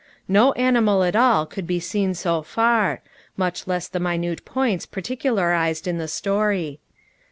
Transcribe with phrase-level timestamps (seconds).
[0.27, 3.03] No animal at all could be seen so far;
[3.37, 6.79] much less the minute points particularized in the story.